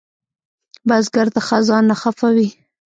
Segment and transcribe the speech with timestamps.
[0.87, 2.49] بزګر د خزان نه خفه وي